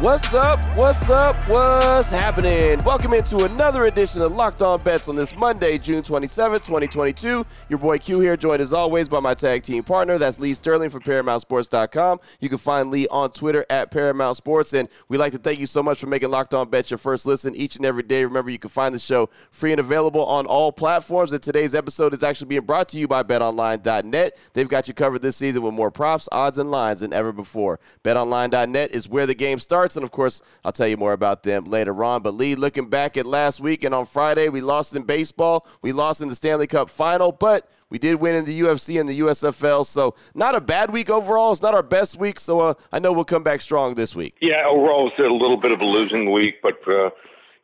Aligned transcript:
What's 0.00 0.32
up? 0.32 0.64
What's 0.78 1.10
up? 1.10 1.36
What's 1.46 2.08
happening? 2.08 2.82
Welcome 2.84 3.12
into 3.12 3.44
another 3.44 3.84
edition 3.84 4.22
of 4.22 4.32
Locked 4.32 4.62
On 4.62 4.80
Bets 4.82 5.10
on 5.10 5.14
this 5.14 5.36
Monday, 5.36 5.76
June 5.76 6.02
27th, 6.02 6.64
2022. 6.64 7.44
Your 7.68 7.78
boy 7.78 7.98
Q 7.98 8.18
here, 8.18 8.34
joined 8.34 8.62
as 8.62 8.72
always 8.72 9.10
by 9.10 9.20
my 9.20 9.34
tag 9.34 9.62
team 9.62 9.82
partner. 9.82 10.16
That's 10.16 10.40
Lee 10.40 10.54
Sterling 10.54 10.88
from 10.88 11.02
ParamountSports.com. 11.02 12.20
You 12.40 12.48
can 12.48 12.56
find 12.56 12.90
Lee 12.90 13.08
on 13.08 13.30
Twitter 13.32 13.66
at 13.68 13.90
Paramount 13.90 14.38
Sports. 14.38 14.72
And 14.72 14.88
we'd 15.10 15.18
like 15.18 15.32
to 15.32 15.38
thank 15.38 15.60
you 15.60 15.66
so 15.66 15.82
much 15.82 16.00
for 16.00 16.06
making 16.06 16.30
Locked 16.30 16.54
On 16.54 16.70
Bets 16.70 16.90
your 16.90 16.96
first 16.96 17.26
listen 17.26 17.54
each 17.54 17.76
and 17.76 17.84
every 17.84 18.02
day. 18.02 18.24
Remember, 18.24 18.50
you 18.50 18.58
can 18.58 18.70
find 18.70 18.94
the 18.94 18.98
show 18.98 19.28
free 19.50 19.72
and 19.72 19.80
available 19.80 20.24
on 20.24 20.46
all 20.46 20.72
platforms. 20.72 21.32
And 21.32 21.42
today's 21.42 21.74
episode 21.74 22.14
is 22.14 22.22
actually 22.22 22.48
being 22.48 22.64
brought 22.64 22.88
to 22.88 22.98
you 22.98 23.06
by 23.06 23.22
BetOnline.net. 23.22 24.38
They've 24.54 24.66
got 24.66 24.88
you 24.88 24.94
covered 24.94 25.20
this 25.20 25.36
season 25.36 25.60
with 25.60 25.74
more 25.74 25.90
props, 25.90 26.26
odds, 26.32 26.56
and 26.56 26.70
lines 26.70 27.00
than 27.00 27.12
ever 27.12 27.32
before. 27.32 27.80
BetOnline.net 28.02 28.92
is 28.92 29.06
where 29.06 29.26
the 29.26 29.34
game 29.34 29.58
starts, 29.58 29.89
and 29.96 30.04
of 30.04 30.10
course, 30.10 30.42
I'll 30.64 30.72
tell 30.72 30.88
you 30.88 30.96
more 30.96 31.12
about 31.12 31.42
them 31.42 31.64
later 31.64 32.04
on. 32.04 32.22
But 32.22 32.34
Lee, 32.34 32.54
looking 32.54 32.88
back 32.88 33.16
at 33.16 33.26
last 33.26 33.60
week 33.60 33.84
and 33.84 33.94
on 33.94 34.06
Friday, 34.06 34.48
we 34.48 34.60
lost 34.60 34.94
in 34.94 35.02
baseball, 35.02 35.66
we 35.82 35.92
lost 35.92 36.20
in 36.20 36.28
the 36.28 36.34
Stanley 36.34 36.66
Cup 36.66 36.90
final, 36.90 37.32
but 37.32 37.68
we 37.90 37.98
did 37.98 38.16
win 38.16 38.36
in 38.36 38.44
the 38.44 38.60
UFC 38.60 39.00
and 39.00 39.08
the 39.08 39.20
USFL, 39.20 39.84
so 39.84 40.14
not 40.34 40.54
a 40.54 40.60
bad 40.60 40.90
week 40.90 41.10
overall. 41.10 41.50
It's 41.50 41.60
not 41.60 41.74
our 41.74 41.82
best 41.82 42.16
week, 42.16 42.38
so 42.38 42.60
uh, 42.60 42.74
I 42.92 43.00
know 43.00 43.12
we'll 43.12 43.24
come 43.24 43.42
back 43.42 43.60
strong 43.60 43.94
this 43.94 44.14
week. 44.14 44.36
Yeah, 44.40 44.66
overall 44.68 45.08
it's 45.08 45.18
a 45.18 45.22
little 45.22 45.56
bit 45.56 45.72
of 45.72 45.80
a 45.80 45.86
losing 45.86 46.30
week, 46.30 46.62
but 46.62 46.78
uh, 46.86 47.10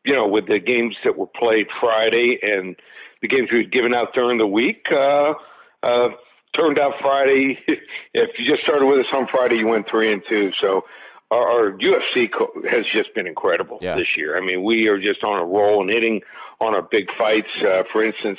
you 0.04 0.14
know, 0.14 0.26
with 0.26 0.46
the 0.48 0.58
games 0.58 0.96
that 1.04 1.16
were 1.16 1.26
played 1.26 1.66
Friday 1.80 2.38
and 2.42 2.76
the 3.22 3.28
games 3.28 3.48
we 3.52 3.58
had 3.58 3.72
given 3.72 3.94
out 3.94 4.14
during 4.14 4.38
the 4.38 4.46
week, 4.46 4.84
uh, 4.92 5.34
uh, 5.82 6.08
turned 6.58 6.78
out 6.78 6.94
Friday. 7.00 7.58
if 8.14 8.30
you 8.38 8.48
just 8.48 8.62
started 8.62 8.86
with 8.86 9.00
us 9.00 9.12
on 9.12 9.26
Friday, 9.28 9.56
you 9.56 9.66
went 9.66 9.88
three 9.88 10.12
and 10.12 10.22
two. 10.28 10.50
So 10.62 10.82
our, 11.30 11.48
our 11.48 11.78
UFC 11.78 12.28
co- 12.32 12.52
has 12.70 12.84
just 12.92 13.14
been 13.14 13.26
incredible 13.26 13.78
yeah. 13.80 13.96
this 13.96 14.16
year. 14.16 14.36
I 14.36 14.40
mean, 14.40 14.62
we 14.64 14.88
are 14.88 14.98
just 14.98 15.24
on 15.24 15.38
a 15.38 15.44
roll 15.44 15.80
and 15.82 15.90
hitting 15.90 16.22
on 16.60 16.74
our 16.74 16.82
big 16.82 17.06
fights. 17.18 17.48
Uh, 17.62 17.82
for 17.92 18.04
instance, 18.04 18.38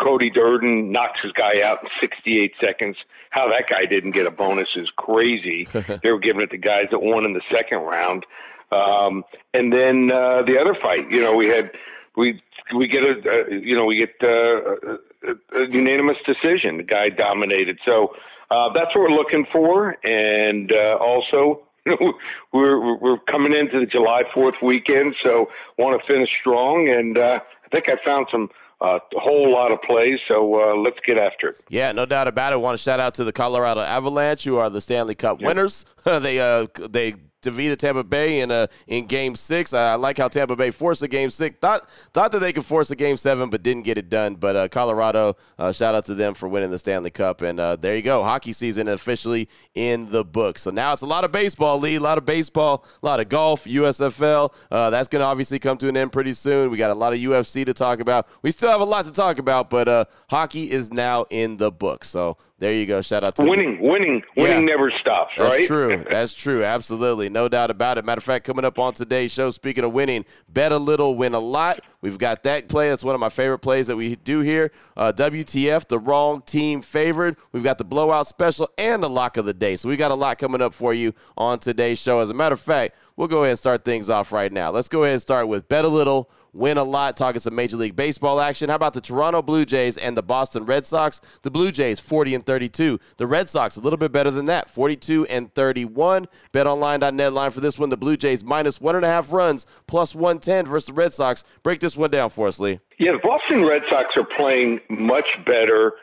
Cody 0.00 0.30
Durden 0.30 0.92
knocks 0.92 1.20
his 1.22 1.32
guy 1.32 1.62
out 1.62 1.82
in 1.82 1.88
68 2.00 2.52
seconds. 2.62 2.96
How 3.30 3.48
that 3.50 3.68
guy 3.68 3.84
didn't 3.84 4.12
get 4.12 4.26
a 4.26 4.30
bonus 4.30 4.68
is 4.76 4.88
crazy. 4.96 5.66
they 6.02 6.10
were 6.10 6.20
giving 6.20 6.42
it 6.42 6.50
to 6.50 6.58
guys 6.58 6.86
that 6.90 7.00
won 7.00 7.24
in 7.24 7.32
the 7.32 7.42
second 7.52 7.78
round. 7.78 8.24
Um, 8.70 9.24
and 9.54 9.72
then 9.72 10.10
uh, 10.12 10.42
the 10.42 10.58
other 10.60 10.76
fight, 10.80 11.10
you 11.10 11.20
know, 11.20 11.34
we 11.34 11.46
had 11.46 11.72
we 12.16 12.40
we 12.76 12.86
get 12.86 13.02
a 13.02 13.12
uh, 13.12 13.48
you 13.50 13.74
know 13.74 13.86
we 13.86 13.96
get 13.96 14.14
uh, 14.22 14.28
a, 14.28 15.62
a 15.62 15.70
unanimous 15.70 16.18
decision. 16.26 16.76
The 16.76 16.82
guy 16.82 17.08
dominated, 17.08 17.78
so 17.86 18.14
uh, 18.50 18.70
that's 18.74 18.94
what 18.94 19.10
we're 19.10 19.16
looking 19.16 19.46
for. 19.52 19.96
And 20.04 20.70
uh, 20.70 20.98
also, 21.00 21.67
we're 22.52 22.96
we're 22.96 23.18
coming 23.30 23.54
into 23.54 23.80
the 23.80 23.86
July 23.86 24.22
Fourth 24.34 24.56
weekend, 24.62 25.14
so 25.24 25.48
want 25.76 26.00
to 26.00 26.12
finish 26.12 26.30
strong. 26.40 26.88
And 26.88 27.18
uh, 27.18 27.40
I 27.64 27.68
think 27.68 27.88
I 27.88 27.96
found 28.04 28.26
some 28.30 28.50
uh, 28.80 28.98
a 29.16 29.20
whole 29.20 29.52
lot 29.52 29.72
of 29.72 29.82
plays. 29.82 30.20
So 30.28 30.70
uh, 30.70 30.76
let's 30.76 30.98
get 31.06 31.18
after 31.18 31.48
it. 31.48 31.60
Yeah, 31.68 31.92
no 31.92 32.06
doubt 32.06 32.28
about 32.28 32.52
it. 32.52 32.54
I 32.54 32.56
want 32.56 32.76
to 32.76 32.82
shout 32.82 33.00
out 33.00 33.14
to 33.14 33.24
the 33.24 33.32
Colorado 33.32 33.80
Avalanche, 33.80 34.44
who 34.44 34.56
are 34.56 34.70
the 34.70 34.80
Stanley 34.80 35.14
Cup 35.14 35.40
yep. 35.40 35.48
winners. 35.48 35.84
they 36.04 36.38
uh, 36.40 36.66
they 36.88 37.14
defeated 37.42 37.78
Tampa 37.78 38.04
Bay 38.04 38.40
in 38.40 38.50
a 38.50 38.68
in 38.86 39.06
Game 39.06 39.34
Six. 39.34 39.72
I, 39.72 39.92
I 39.92 39.94
like 39.94 40.18
how 40.18 40.28
Tampa 40.28 40.56
Bay 40.56 40.70
forced 40.70 41.02
a 41.02 41.08
Game 41.08 41.30
Six. 41.30 41.56
Thought 41.60 41.88
thought 42.12 42.32
that 42.32 42.40
they 42.40 42.52
could 42.52 42.64
force 42.64 42.90
a 42.90 42.96
Game 42.96 43.16
Seven, 43.16 43.50
but 43.50 43.62
didn't 43.62 43.82
get 43.82 43.98
it 43.98 44.08
done. 44.08 44.34
But 44.34 44.56
uh, 44.56 44.68
Colorado, 44.68 45.36
uh, 45.58 45.72
shout 45.72 45.94
out 45.94 46.04
to 46.06 46.14
them 46.14 46.34
for 46.34 46.48
winning 46.48 46.70
the 46.70 46.78
Stanley 46.78 47.10
Cup. 47.10 47.42
And 47.42 47.60
uh, 47.60 47.76
there 47.76 47.96
you 47.96 48.02
go, 48.02 48.22
hockey 48.22 48.52
season 48.52 48.88
officially 48.88 49.48
in 49.74 50.10
the 50.10 50.24
books. 50.24 50.62
So 50.62 50.70
now 50.70 50.92
it's 50.92 51.02
a 51.02 51.06
lot 51.06 51.24
of 51.24 51.32
baseball, 51.32 51.78
Lee. 51.78 51.96
A 51.96 52.00
lot 52.00 52.18
of 52.18 52.24
baseball, 52.24 52.84
a 53.02 53.06
lot 53.06 53.20
of 53.20 53.28
golf, 53.28 53.64
USFL. 53.64 54.52
Uh, 54.70 54.90
that's 54.90 55.08
going 55.08 55.20
to 55.20 55.26
obviously 55.26 55.58
come 55.58 55.78
to 55.78 55.88
an 55.88 55.96
end 55.96 56.12
pretty 56.12 56.32
soon. 56.32 56.70
We 56.70 56.76
got 56.76 56.90
a 56.90 56.94
lot 56.94 57.12
of 57.12 57.18
UFC 57.18 57.64
to 57.66 57.74
talk 57.74 58.00
about. 58.00 58.28
We 58.42 58.50
still 58.50 58.70
have 58.70 58.80
a 58.80 58.84
lot 58.84 59.04
to 59.06 59.12
talk 59.12 59.38
about, 59.38 59.70
but 59.70 59.88
uh, 59.88 60.04
hockey 60.30 60.70
is 60.70 60.92
now 60.92 61.26
in 61.30 61.56
the 61.56 61.70
book. 61.70 62.04
So 62.04 62.36
there 62.58 62.72
you 62.72 62.86
go. 62.86 63.00
Shout 63.00 63.22
out 63.22 63.36
to 63.36 63.44
winning, 63.44 63.76
the, 63.76 63.88
winning, 63.88 64.22
winning 64.36 64.60
yeah, 64.60 64.74
never 64.76 64.90
stops. 64.90 65.32
That's 65.36 65.56
right? 65.56 65.66
true. 65.66 66.04
That's 66.10 66.34
true. 66.34 66.64
Absolutely, 66.64 67.28
no 67.28 67.48
doubt 67.48 67.70
about 67.70 67.98
it. 67.98 68.04
Matter 68.04 68.18
of 68.18 68.24
fact, 68.24 68.44
coming 68.44 68.64
up 68.64 68.80
on 68.80 68.94
today's 68.94 69.32
show, 69.32 69.50
speaking 69.50 69.84
of 69.84 69.92
winning, 69.92 70.24
bet 70.48 70.72
a 70.72 70.78
little, 70.78 71.14
win 71.14 71.34
a 71.34 71.38
lot. 71.38 71.80
We've 72.00 72.18
got 72.18 72.42
that 72.44 72.68
play. 72.68 72.88
That's 72.88 73.04
one 73.04 73.14
of 73.14 73.20
my 73.20 73.28
favorite 73.28 73.58
plays 73.58 73.86
that 73.86 73.96
we 73.96 74.16
do 74.16 74.40
here. 74.40 74.72
Uh, 74.96 75.12
WTF, 75.12 75.86
the 75.88 75.98
wrong 75.98 76.42
team 76.42 76.82
favored. 76.82 77.36
We've 77.52 77.64
got 77.64 77.78
the 77.78 77.84
blowout 77.84 78.26
special 78.26 78.68
and 78.76 79.02
the 79.02 79.10
lock 79.10 79.36
of 79.36 79.44
the 79.44 79.54
day. 79.54 79.76
So 79.76 79.88
we 79.88 79.96
got 79.96 80.10
a 80.10 80.16
lot 80.16 80.38
coming 80.38 80.60
up 80.60 80.74
for 80.74 80.92
you 80.94 81.12
on 81.36 81.60
today's 81.60 82.00
show. 82.00 82.20
As 82.20 82.30
a 82.30 82.34
matter 82.34 82.54
of 82.54 82.60
fact, 82.60 82.96
we'll 83.16 83.28
go 83.28 83.38
ahead 83.38 83.50
and 83.50 83.58
start 83.58 83.84
things 83.84 84.10
off 84.10 84.32
right 84.32 84.52
now. 84.52 84.70
Let's 84.70 84.88
go 84.88 85.02
ahead 85.02 85.14
and 85.14 85.22
start 85.22 85.48
with 85.48 85.68
bet 85.68 85.84
a 85.84 85.88
little, 85.88 86.30
win 86.52 86.78
a 86.78 86.82
lot, 86.82 87.16
talking 87.16 87.40
some 87.40 87.54
Major 87.54 87.76
League 87.76 87.96
Baseball 87.96 88.40
action. 88.40 88.68
How 88.68 88.76
about 88.76 88.92
the 88.92 89.00
Toronto 89.00 89.42
Blue 89.42 89.64
Jays 89.64 89.96
and 89.96 90.16
the 90.16 90.22
Boston 90.22 90.64
Red 90.64 90.86
Sox? 90.86 91.20
The 91.42 91.50
Blue 91.50 91.70
Jays 91.70 92.00
40 92.00 92.36
and 92.36 92.46
32. 92.46 92.98
The 93.16 93.26
Red 93.26 93.48
Sox 93.48 93.76
a 93.76 93.80
little 93.80 93.96
bit 93.96 94.12
better 94.12 94.30
than 94.30 94.46
that, 94.46 94.68
42 94.70 95.26
and 95.26 95.52
31. 95.54 96.26
BetOnline.net 96.52 97.32
line 97.32 97.50
for 97.50 97.60
this 97.60 97.78
one. 97.78 97.90
The 97.90 97.96
Blue 97.96 98.16
Jays 98.16 98.44
minus 98.44 98.80
one 98.80 98.96
and 98.96 99.04
a 99.04 99.08
half 99.08 99.32
runs, 99.32 99.66
plus 99.86 100.14
110 100.14 100.66
versus 100.66 100.86
the 100.86 100.92
Red 100.92 101.14
Sox. 101.14 101.44
Break 101.62 101.80
this 101.80 101.96
one 101.96 102.10
down 102.10 102.30
for 102.30 102.48
us, 102.48 102.58
Lee. 102.60 102.80
Yeah, 102.98 103.12
the 103.12 103.20
Boston 103.22 103.64
Red 103.64 103.82
Sox 103.90 104.06
are 104.16 104.26
playing 104.36 104.80
much 104.90 105.26
better 105.46 105.94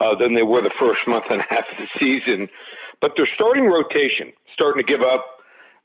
uh, 0.00 0.14
than 0.16 0.34
they 0.34 0.42
were 0.42 0.62
the 0.62 0.72
first 0.78 1.00
month 1.06 1.24
and 1.30 1.40
a 1.40 1.44
half 1.48 1.64
of 1.70 1.78
the 1.78 1.88
season, 2.00 2.48
but 3.00 3.12
their 3.16 3.28
starting 3.34 3.66
rotation 3.66 4.32
starting 4.52 4.84
to 4.84 4.90
give 4.90 5.02
up 5.02 5.24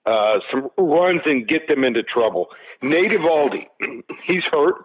uh, 0.07 0.40
some 0.50 0.69
runs 0.78 1.22
and 1.25 1.47
get 1.47 1.68
them 1.68 1.84
into 1.84 2.01
trouble. 2.01 2.47
Nate 2.81 3.12
Eovaldi, 3.12 3.68
he's 4.25 4.44
hurt, 4.51 4.75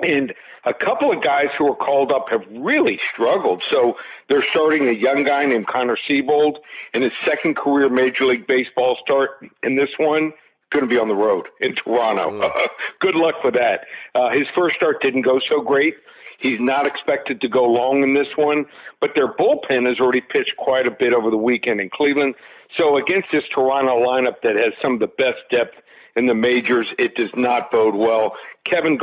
and 0.00 0.32
a 0.64 0.72
couple 0.72 1.12
of 1.12 1.22
guys 1.22 1.48
who 1.58 1.70
are 1.70 1.76
called 1.76 2.12
up 2.12 2.26
have 2.30 2.42
really 2.50 2.98
struggled. 3.12 3.62
So 3.70 3.94
they're 4.28 4.44
starting 4.50 4.88
a 4.88 4.92
young 4.92 5.24
guy 5.24 5.44
named 5.44 5.66
Connor 5.66 5.98
Seabold 6.08 6.56
in 6.94 7.02
his 7.02 7.12
second 7.26 7.56
career 7.56 7.88
Major 7.90 8.24
League 8.24 8.46
Baseball 8.46 8.96
start, 9.04 9.30
in 9.62 9.76
this 9.76 9.90
one 9.98 10.32
going 10.72 10.88
to 10.88 10.92
be 10.92 11.00
on 11.00 11.08
the 11.08 11.14
road 11.14 11.46
in 11.60 11.74
Toronto. 11.74 12.30
Mm. 12.30 12.50
good 13.00 13.14
luck 13.14 13.42
with 13.44 13.54
that. 13.54 13.86
Uh, 14.14 14.30
his 14.30 14.46
first 14.54 14.76
start 14.76 15.02
didn't 15.02 15.22
go 15.22 15.40
so 15.50 15.60
great. 15.60 15.94
He's 16.38 16.60
not 16.60 16.86
expected 16.86 17.40
to 17.40 17.48
go 17.48 17.64
long 17.64 18.02
in 18.02 18.14
this 18.14 18.28
one, 18.36 18.64
but 19.00 19.10
their 19.16 19.34
bullpen 19.34 19.88
has 19.88 19.98
already 19.98 20.20
pitched 20.20 20.56
quite 20.56 20.86
a 20.86 20.90
bit 20.90 21.12
over 21.12 21.30
the 21.30 21.36
weekend 21.36 21.80
in 21.80 21.90
Cleveland. 21.90 22.34
So 22.76 22.96
against 22.96 23.28
this 23.32 23.42
Toronto 23.52 24.04
lineup 24.04 24.40
that 24.42 24.54
has 24.60 24.72
some 24.80 24.94
of 24.94 25.00
the 25.00 25.08
best 25.18 25.38
depth 25.50 25.74
in 26.16 26.26
the 26.26 26.34
majors, 26.34 26.86
it 26.98 27.14
does 27.16 27.30
not 27.34 27.70
bode 27.70 27.94
well. 27.94 28.34
Kevin 28.64 28.98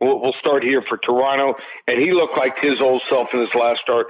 we'll, 0.00 0.20
we'll 0.20 0.34
start 0.38 0.62
here 0.62 0.82
for 0.88 0.98
Toronto, 0.98 1.54
and 1.88 2.00
he 2.00 2.12
looked 2.12 2.38
like 2.38 2.54
his 2.62 2.80
old 2.80 3.02
self 3.10 3.28
in 3.32 3.40
his 3.40 3.54
last 3.54 3.80
start. 3.82 4.08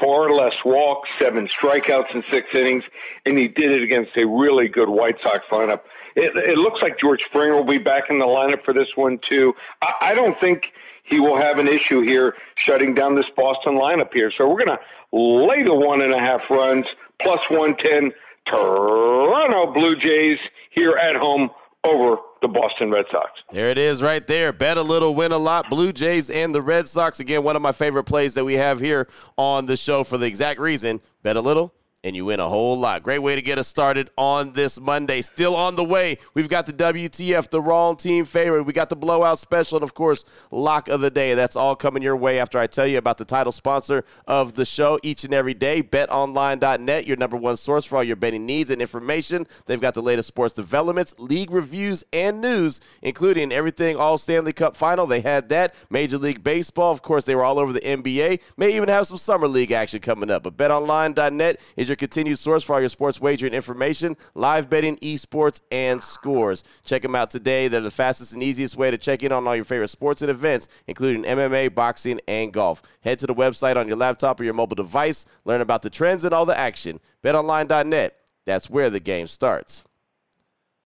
Four 0.00 0.32
less 0.32 0.54
walks, 0.64 1.08
seven 1.20 1.48
strikeouts 1.62 2.14
in 2.14 2.22
six 2.32 2.46
innings, 2.56 2.82
and 3.26 3.38
he 3.38 3.48
did 3.48 3.72
it 3.72 3.82
against 3.82 4.10
a 4.16 4.26
really 4.26 4.68
good 4.68 4.88
White 4.88 5.16
Sox 5.22 5.40
lineup. 5.50 5.80
It, 6.16 6.32
it 6.36 6.58
looks 6.58 6.80
like 6.82 6.98
George 6.98 7.20
Springer 7.28 7.54
will 7.54 7.70
be 7.70 7.78
back 7.78 8.04
in 8.10 8.18
the 8.18 8.26
lineup 8.26 8.64
for 8.64 8.74
this 8.74 8.88
one 8.96 9.18
too. 9.30 9.52
I, 9.82 10.10
I 10.10 10.14
don't 10.14 10.38
think 10.40 10.62
he 11.04 11.20
will 11.20 11.36
have 11.36 11.58
an 11.58 11.68
issue 11.68 12.02
here 12.02 12.34
shutting 12.66 12.94
down 12.94 13.14
this 13.14 13.26
Boston 13.36 13.78
lineup 13.78 14.12
here. 14.12 14.32
So 14.38 14.48
we're 14.48 14.64
going 14.64 14.76
to 14.76 15.16
lay 15.16 15.62
the 15.62 15.74
one 15.74 16.00
and 16.02 16.14
a 16.14 16.20
half 16.20 16.40
runs 16.50 16.86
plus 17.20 17.40
110 17.50 18.12
Toronto 18.46 19.72
Blue 19.72 19.96
Jays 19.96 20.38
here 20.70 20.96
at 21.00 21.16
home 21.16 21.50
over 21.84 22.16
the 22.42 22.48
Boston 22.48 22.90
Red 22.90 23.06
Sox. 23.10 23.30
There 23.50 23.70
it 23.70 23.78
is 23.78 24.02
right 24.02 24.26
there. 24.26 24.52
Bet 24.52 24.76
a 24.76 24.82
little, 24.82 25.14
win 25.14 25.32
a 25.32 25.38
lot. 25.38 25.70
Blue 25.70 25.92
Jays 25.92 26.28
and 26.28 26.54
the 26.54 26.60
Red 26.60 26.88
Sox. 26.88 27.20
Again, 27.20 27.42
one 27.42 27.56
of 27.56 27.62
my 27.62 27.72
favorite 27.72 28.04
plays 28.04 28.34
that 28.34 28.44
we 28.44 28.54
have 28.54 28.80
here 28.80 29.08
on 29.38 29.66
the 29.66 29.76
show 29.76 30.04
for 30.04 30.18
the 30.18 30.26
exact 30.26 30.60
reason. 30.60 31.00
Bet 31.22 31.36
a 31.36 31.40
little, 31.40 31.72
and 32.04 32.16
you 32.16 32.24
win 32.24 32.40
a 32.40 32.48
whole 32.48 32.78
lot. 32.78 33.02
Great 33.02 33.20
way 33.20 33.36
to 33.36 33.42
get 33.42 33.58
us 33.58 33.68
started 33.68 34.10
on 34.16 34.52
this 34.52 34.80
Monday. 34.80 35.20
Still 35.20 35.54
on 35.54 35.76
the 35.76 35.84
way. 35.84 36.18
We've 36.34 36.48
got 36.48 36.66
the 36.66 36.72
WTF, 36.72 37.48
the 37.50 37.60
wrong 37.60 37.96
team 37.96 38.24
favorite. 38.24 38.64
We 38.64 38.72
got 38.72 38.88
the 38.88 38.96
blowout 38.96 39.38
special, 39.38 39.76
and 39.76 39.84
of 39.84 39.94
course, 39.94 40.24
lock 40.50 40.88
of 40.88 41.00
the 41.00 41.10
day. 41.10 41.34
That's 41.34 41.54
all 41.54 41.76
coming 41.76 42.02
your 42.02 42.16
way 42.16 42.40
after 42.40 42.58
I 42.58 42.66
tell 42.66 42.86
you 42.86 42.98
about 42.98 43.18
the 43.18 43.24
title 43.24 43.52
sponsor 43.52 44.04
of 44.26 44.54
the 44.54 44.64
show 44.64 44.98
each 45.02 45.22
and 45.24 45.32
every 45.32 45.54
day. 45.54 45.82
BetOnline.net, 45.82 47.06
your 47.06 47.16
number 47.16 47.36
one 47.36 47.56
source 47.56 47.84
for 47.84 47.96
all 47.96 48.04
your 48.04 48.16
betting 48.16 48.46
needs 48.46 48.70
and 48.70 48.82
information. 48.82 49.46
They've 49.66 49.80
got 49.80 49.94
the 49.94 50.02
latest 50.02 50.28
sports 50.28 50.54
developments, 50.54 51.14
league 51.18 51.52
reviews, 51.52 52.02
and 52.12 52.40
news, 52.40 52.80
including 53.00 53.52
everything 53.52 53.96
all 53.96 54.18
Stanley 54.18 54.52
Cup 54.52 54.76
final. 54.76 55.06
They 55.06 55.20
had 55.20 55.48
that. 55.50 55.74
Major 55.88 56.18
League 56.18 56.42
Baseball, 56.42 56.90
of 56.90 57.02
course, 57.02 57.24
they 57.24 57.36
were 57.36 57.44
all 57.44 57.58
over 57.58 57.72
the 57.72 57.80
NBA. 57.80 58.40
May 58.56 58.74
even 58.74 58.88
have 58.88 59.06
some 59.06 59.16
summer 59.16 59.46
league 59.46 59.70
action 59.70 60.00
coming 60.00 60.30
up. 60.30 60.42
But 60.42 60.56
BetOnline.net 60.56 61.60
is 61.76 61.88
your 61.88 61.91
your 61.92 61.96
continued 61.96 62.38
source 62.38 62.64
for 62.64 62.72
all 62.72 62.80
your 62.80 62.88
sports 62.88 63.20
wagering 63.20 63.52
information, 63.52 64.16
live 64.34 64.70
betting, 64.70 64.96
esports, 64.96 65.60
and 65.70 66.02
scores. 66.02 66.64
Check 66.84 67.02
them 67.02 67.14
out 67.14 67.28
today. 67.28 67.68
They're 67.68 67.82
the 67.82 67.90
fastest 67.90 68.32
and 68.32 68.42
easiest 68.42 68.78
way 68.78 68.90
to 68.90 68.96
check 68.96 69.22
in 69.22 69.30
on 69.30 69.46
all 69.46 69.54
your 69.54 69.66
favorite 69.66 69.88
sports 69.88 70.22
and 70.22 70.30
events, 70.30 70.68
including 70.86 71.24
MMA, 71.24 71.74
boxing, 71.74 72.18
and 72.26 72.50
golf. 72.50 72.80
Head 73.02 73.18
to 73.18 73.26
the 73.26 73.34
website 73.34 73.76
on 73.76 73.88
your 73.88 73.98
laptop 73.98 74.40
or 74.40 74.44
your 74.44 74.54
mobile 74.54 74.74
device. 74.74 75.26
Learn 75.44 75.60
about 75.60 75.82
the 75.82 75.90
trends 75.90 76.24
and 76.24 76.32
all 76.32 76.46
the 76.46 76.58
action. 76.58 76.98
BetOnline.net. 77.22 78.16
That's 78.46 78.70
where 78.70 78.88
the 78.88 79.00
game 79.00 79.26
starts. 79.26 79.84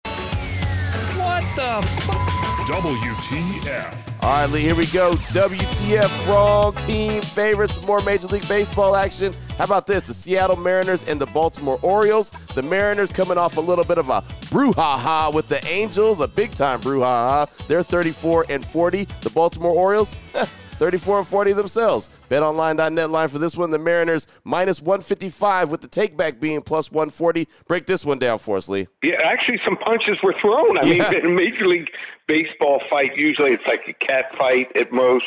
What 0.04 1.44
the 1.54 1.78
f- 1.82 2.25
WTF. 2.66 4.24
All 4.24 4.40
right, 4.40 4.50
Lee, 4.50 4.62
here 4.62 4.74
we 4.74 4.86
go. 4.86 5.12
WTF, 5.12 6.26
wrong 6.26 6.74
team 6.74 7.22
favorites, 7.22 7.86
more 7.86 8.00
Major 8.00 8.26
League 8.26 8.48
Baseball 8.48 8.96
action. 8.96 9.32
How 9.56 9.66
about 9.66 9.86
this? 9.86 10.08
The 10.08 10.12
Seattle 10.14 10.56
Mariners 10.56 11.04
and 11.04 11.20
the 11.20 11.26
Baltimore 11.26 11.78
Orioles. 11.82 12.32
The 12.56 12.62
Mariners 12.62 13.12
coming 13.12 13.38
off 13.38 13.56
a 13.56 13.60
little 13.60 13.84
bit 13.84 13.98
of 13.98 14.08
a 14.10 14.22
brouhaha 14.50 15.32
with 15.32 15.46
the 15.46 15.64
Angels, 15.64 16.20
a 16.20 16.26
big 16.26 16.50
time 16.50 16.80
brouhaha. 16.80 17.48
They're 17.68 17.84
34 17.84 18.46
and 18.48 18.66
40. 18.66 19.04
The 19.20 19.30
Baltimore 19.30 19.70
Orioles, 19.70 20.16
34 20.76 21.18
and 21.18 21.26
40 21.26 21.52
themselves. 21.54 22.10
BetOnline.net 22.30 23.10
line 23.10 23.28
for 23.28 23.38
this 23.38 23.56
one. 23.56 23.70
The 23.70 23.78
Mariners 23.78 24.26
minus 24.44 24.80
155 24.82 25.70
with 25.70 25.80
the 25.80 25.88
takeback 25.88 26.38
being 26.40 26.60
plus 26.62 26.90
140. 26.92 27.48
Break 27.66 27.86
this 27.86 28.04
one 28.04 28.18
down 28.18 28.38
for 28.38 28.56
us, 28.56 28.68
Lee. 28.68 28.86
Yeah, 29.02 29.16
actually, 29.24 29.60
some 29.64 29.76
punches 29.78 30.18
were 30.22 30.34
thrown. 30.40 30.78
I 30.78 30.82
Yeah. 30.84 31.10
mean, 31.10 31.20
in 31.20 31.26
a 31.26 31.34
Major 31.34 31.66
League 31.66 31.88
Baseball 32.28 32.80
fight, 32.90 33.16
usually 33.16 33.52
it's 33.52 33.66
like 33.66 33.82
a 33.88 33.92
cat 34.04 34.26
fight 34.38 34.76
at 34.76 34.92
most. 34.92 35.24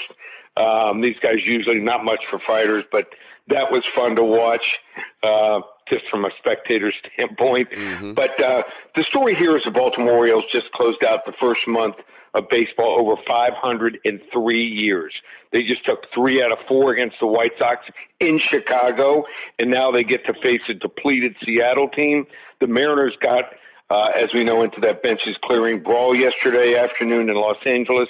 Um, 0.58 1.02
these 1.02 1.16
guys 1.22 1.38
usually 1.46 1.80
not 1.80 2.04
much 2.04 2.20
for 2.30 2.40
fighters, 2.46 2.84
but 2.92 3.06
that 3.48 3.72
was 3.72 3.82
fun 3.96 4.16
to 4.18 4.24
watch, 4.24 4.62
uh, 5.24 5.62
just 5.92 6.04
from 6.12 6.26
a 6.26 6.30
spectator 6.38 6.92
standpoint. 7.14 7.70
But 8.16 8.42
uh, 8.44 8.64
the 8.96 9.04
story 9.06 9.36
here 9.36 9.56
is 9.56 9.64
the 9.64 9.72
Baltimore 9.72 10.14
Orioles 10.14 10.44
just 10.54 10.70
closed 10.74 11.04
out 11.06 11.26
the 11.26 11.34
first 11.40 11.62
month 11.68 11.96
of 12.34 12.50
baseball 12.50 13.00
over 13.00 13.22
503 13.28 14.64
years. 14.64 15.14
They 15.52 15.64
just 15.64 15.86
took 15.86 16.06
three 16.14 16.44
out 16.44 16.52
of 16.52 16.60
four 16.68 16.94
against 16.94 17.16
the 17.20 17.28
White 17.28 17.54
Sox 17.58 17.86
in 18.20 18.40
Chicago, 18.52 19.24
and 19.58 19.72
now 19.72 19.92
they 19.92 20.04
get 20.04 20.26
to 20.26 20.34
face 20.44 20.62
a 20.70 20.74
depleted 20.74 21.36
Seattle 21.44 21.90
team. 21.90 22.26
The 22.62 22.68
Mariners 22.68 23.16
got, 23.22 23.46
uh, 23.90 24.12
as 24.16 24.30
we 24.34 24.44
know, 24.44 24.64
into 24.64 24.80
that 24.82 25.02
benches 25.02 25.36
clearing 25.44 25.82
brawl 25.82 26.16
yesterday 26.16 26.76
afternoon 26.78 27.30
in 27.30 27.36
Los 27.36 27.58
Angeles. 27.66 28.10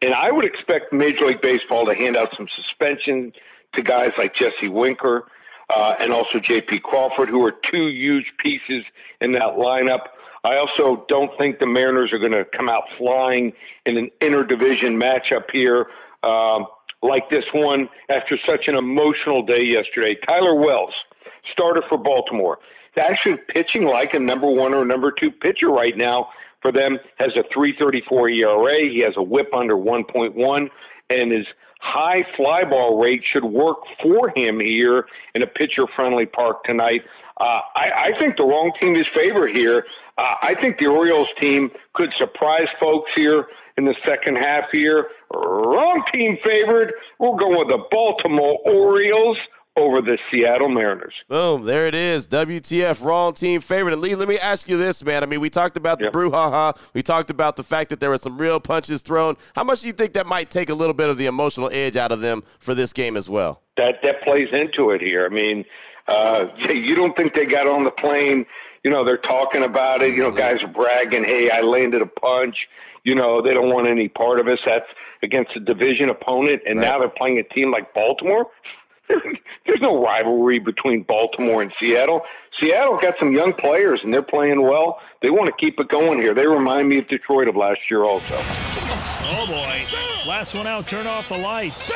And 0.00 0.14
I 0.14 0.30
would 0.30 0.44
expect 0.44 0.92
Major 0.92 1.26
League 1.26 1.42
Baseball 1.42 1.84
to 1.86 1.94
hand 1.94 2.16
out 2.16 2.28
some 2.36 2.46
suspension 2.56 3.32
to 3.74 3.82
guys 3.82 4.10
like 4.16 4.34
Jesse 4.34 4.68
Winker 4.68 5.26
uh, 5.74 5.94
and 6.00 6.12
also 6.12 6.38
J.P. 6.38 6.80
Crawford, 6.80 7.28
who 7.28 7.44
are 7.44 7.52
two 7.72 7.88
huge 7.88 8.32
pieces 8.38 8.84
in 9.20 9.32
that 9.32 9.56
lineup. 9.58 10.06
I 10.48 10.56
also 10.56 11.04
don't 11.08 11.30
think 11.38 11.58
the 11.58 11.66
Mariners 11.66 12.10
are 12.14 12.18
going 12.18 12.32
to 12.32 12.46
come 12.56 12.70
out 12.70 12.84
flying 12.96 13.52
in 13.84 13.98
an 13.98 14.10
interdivision 14.22 14.98
matchup 14.98 15.44
here 15.52 15.88
um, 16.22 16.64
like 17.02 17.28
this 17.28 17.44
one 17.52 17.86
after 18.08 18.38
such 18.48 18.66
an 18.66 18.76
emotional 18.76 19.42
day 19.42 19.62
yesterday. 19.62 20.16
Tyler 20.26 20.54
Wells, 20.54 20.94
starter 21.52 21.82
for 21.90 21.98
Baltimore, 21.98 22.58
actually 22.98 23.36
pitching 23.48 23.84
like 23.84 24.14
a 24.14 24.18
number 24.18 24.48
one 24.48 24.74
or 24.74 24.86
number 24.86 25.12
two 25.12 25.30
pitcher 25.30 25.68
right 25.68 25.96
now 25.98 26.30
for 26.62 26.72
them. 26.72 26.98
Has 27.18 27.32
a 27.36 27.42
3.34 27.54 28.38
ERA. 28.38 28.80
He 28.80 29.00
has 29.00 29.14
a 29.18 29.22
WHIP 29.22 29.54
under 29.54 29.76
1.1, 29.76 30.70
and 31.10 31.30
his 31.30 31.46
high 31.80 32.24
fly 32.36 32.64
ball 32.64 32.98
rate 33.00 33.22
should 33.22 33.44
work 33.44 33.78
for 34.02 34.32
him 34.34 34.60
here 34.60 35.06
in 35.34 35.42
a 35.42 35.46
pitcher 35.46 35.86
friendly 35.94 36.26
park 36.26 36.64
tonight. 36.64 37.02
Uh, 37.36 37.60
I, 37.76 37.90
I 38.14 38.18
think 38.18 38.36
the 38.36 38.44
wrong 38.44 38.72
team 38.80 38.96
is 38.96 39.06
favored 39.14 39.54
here. 39.54 39.84
Uh, 40.18 40.34
I 40.42 40.54
think 40.60 40.78
the 40.78 40.88
Orioles 40.88 41.28
team 41.40 41.70
could 41.94 42.10
surprise 42.18 42.66
folks 42.80 43.10
here 43.14 43.46
in 43.76 43.84
the 43.84 43.94
second 44.06 44.36
half 44.36 44.64
here. 44.72 45.06
Wrong 45.32 46.02
team 46.12 46.36
favored. 46.44 46.92
We're 47.20 47.36
going 47.36 47.56
with 47.56 47.68
the 47.68 47.84
Baltimore 47.90 48.58
Orioles 48.66 49.38
over 49.76 50.02
the 50.02 50.18
Seattle 50.28 50.68
Mariners. 50.68 51.14
Boom, 51.28 51.62
there 51.64 51.86
it 51.86 51.94
is. 51.94 52.26
WTF, 52.26 53.04
wrong 53.04 53.32
team 53.32 53.60
favorite. 53.60 53.92
And 53.92 54.02
Lee, 54.02 54.16
let 54.16 54.26
me 54.26 54.36
ask 54.36 54.68
you 54.68 54.76
this, 54.76 55.04
man. 55.04 55.22
I 55.22 55.26
mean, 55.26 55.38
we 55.40 55.50
talked 55.50 55.76
about 55.76 56.00
the 56.00 56.06
Yep. 56.06 56.14
brouhaha. 56.14 56.76
We 56.94 57.02
talked 57.04 57.30
about 57.30 57.54
the 57.54 57.62
fact 57.62 57.90
that 57.90 58.00
there 58.00 58.10
were 58.10 58.18
some 58.18 58.36
real 58.38 58.58
punches 58.58 59.02
thrown. 59.02 59.36
How 59.54 59.62
much 59.62 59.82
do 59.82 59.86
you 59.86 59.92
think 59.92 60.14
that 60.14 60.26
might 60.26 60.50
take 60.50 60.68
a 60.68 60.74
little 60.74 60.94
bit 60.94 61.08
of 61.10 61.16
the 61.16 61.26
emotional 61.26 61.70
edge 61.72 61.96
out 61.96 62.10
of 62.10 62.20
them 62.20 62.42
for 62.58 62.74
this 62.74 62.92
game 62.92 63.16
as 63.16 63.30
well? 63.30 63.62
that 63.76 64.02
that 64.02 64.20
plays 64.24 64.48
into 64.52 64.90
it 64.90 65.00
here. 65.00 65.24
I 65.24 65.28
mean, 65.28 65.64
uh, 66.08 66.46
you 66.74 66.96
don't 66.96 67.16
think 67.16 67.34
they 67.36 67.44
got 67.46 67.68
on 67.68 67.84
the 67.84 67.92
plane? 67.92 68.44
You 68.88 68.94
know, 68.94 69.04
they're 69.04 69.18
talking 69.18 69.64
about 69.64 70.02
it. 70.02 70.14
You 70.14 70.22
know, 70.22 70.30
guys 70.30 70.62
are 70.62 70.66
bragging, 70.66 71.22
"Hey, 71.22 71.50
I 71.50 71.60
landed 71.60 72.00
a 72.00 72.06
punch." 72.06 72.56
You 73.04 73.14
know, 73.14 73.42
they 73.42 73.52
don't 73.52 73.68
want 73.68 73.86
any 73.86 74.08
part 74.08 74.40
of 74.40 74.48
us. 74.48 74.58
That's 74.64 74.86
against 75.22 75.54
a 75.56 75.60
division 75.60 76.08
opponent, 76.08 76.62
and 76.66 76.80
now 76.80 76.98
they're 76.98 77.10
playing 77.10 77.38
a 77.38 77.42
team 77.42 77.70
like 77.70 77.92
Baltimore. 77.92 78.46
There's 79.08 79.82
no 79.82 80.02
rivalry 80.02 80.58
between 80.58 81.02
Baltimore 81.02 81.60
and 81.60 81.70
Seattle. 81.78 82.22
Seattle 82.58 82.98
got 82.98 83.12
some 83.20 83.34
young 83.34 83.52
players, 83.52 84.00
and 84.02 84.14
they're 84.14 84.22
playing 84.22 84.62
well. 84.62 85.00
They 85.20 85.28
want 85.28 85.48
to 85.48 85.54
keep 85.62 85.78
it 85.78 85.88
going 85.90 86.22
here. 86.22 86.32
They 86.32 86.46
remind 86.46 86.88
me 86.88 87.00
of 87.00 87.08
Detroit 87.08 87.46
of 87.46 87.56
last 87.56 87.80
year, 87.90 88.04
also. 88.04 88.87
Oh 89.20 89.46
boy. 89.46 89.84
Last 90.28 90.54
one 90.54 90.66
out, 90.66 90.86
turn 90.86 91.06
off 91.06 91.28
the 91.28 91.38
lights. 91.38 91.90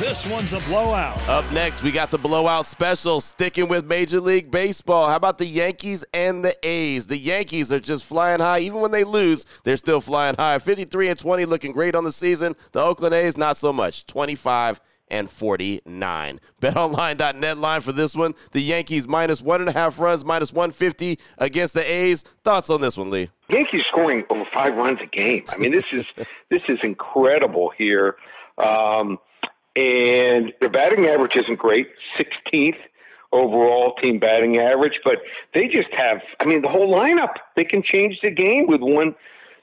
This 0.00 0.26
one's 0.26 0.52
a 0.52 0.60
blowout. 0.60 1.16
Up 1.28 1.50
next, 1.52 1.82
we 1.82 1.90
got 1.90 2.10
the 2.10 2.18
blowout 2.18 2.66
special 2.66 3.20
sticking 3.20 3.68
with 3.68 3.86
Major 3.86 4.20
League 4.20 4.50
Baseball. 4.50 5.08
How 5.08 5.16
about 5.16 5.38
the 5.38 5.46
Yankees 5.46 6.04
and 6.12 6.44
the 6.44 6.54
A's? 6.66 7.06
The 7.06 7.18
Yankees 7.18 7.72
are 7.72 7.80
just 7.80 8.04
flying 8.04 8.40
high. 8.40 8.60
Even 8.60 8.80
when 8.80 8.90
they 8.90 9.04
lose, 9.04 9.46
they're 9.64 9.76
still 9.76 10.00
flying 10.00 10.34
high. 10.36 10.58
53 10.58 11.08
and 11.08 11.18
20 11.18 11.44
looking 11.44 11.72
great 11.72 11.94
on 11.94 12.04
the 12.04 12.12
season. 12.12 12.54
The 12.72 12.80
Oakland 12.80 13.14
A's, 13.14 13.36
not 13.36 13.56
so 13.56 13.72
much. 13.72 14.06
25 14.06 14.80
and 15.10 15.28
49. 15.28 16.40
BetOnline.net 16.60 17.58
line 17.58 17.80
for 17.80 17.92
this 17.92 18.14
one. 18.14 18.34
The 18.52 18.60
Yankees 18.60 19.08
minus 19.08 19.42
one 19.42 19.60
and 19.60 19.70
a 19.70 19.72
half 19.72 19.98
runs, 19.98 20.24
minus 20.24 20.52
150 20.52 21.18
against 21.38 21.74
the 21.74 21.90
A's. 21.90 22.22
Thoughts 22.44 22.70
on 22.70 22.80
this 22.80 22.96
one, 22.96 23.10
Lee? 23.10 23.30
Yankees 23.50 23.82
scoring 23.88 24.24
over 24.30 24.44
five 24.52 24.74
runs 24.74 24.98
a 25.02 25.06
game. 25.06 25.44
I 25.48 25.56
mean, 25.58 25.72
this 25.72 25.84
is 25.92 26.04
this 26.50 26.62
is 26.68 26.78
incredible 26.82 27.72
here. 27.76 28.16
Um, 28.58 29.18
and 29.76 30.52
their 30.60 30.70
batting 30.70 31.06
average 31.06 31.36
isn't 31.36 31.58
great, 31.58 31.88
16th 32.18 32.76
overall 33.32 33.94
team 34.02 34.18
batting 34.18 34.58
average, 34.58 35.00
but 35.04 35.18
they 35.54 35.68
just 35.68 35.92
have. 35.92 36.20
I 36.40 36.44
mean, 36.44 36.62
the 36.62 36.68
whole 36.68 36.92
lineup. 36.92 37.34
They 37.56 37.64
can 37.64 37.82
change 37.82 38.18
the 38.22 38.30
game 38.30 38.66
with 38.66 38.80
one, 38.80 39.14